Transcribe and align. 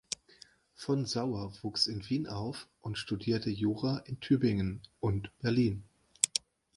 Von 0.73 1.05
Sauer 1.05 1.53
wuchs 1.61 1.85
in 1.85 2.03
Wien 2.09 2.25
auf 2.25 2.67
und 2.81 2.97
studierte 2.97 3.51
Jura 3.51 3.99
in 3.99 4.19
Tübingen 4.19 4.81
und 4.99 5.29
Berlin. 5.37 5.83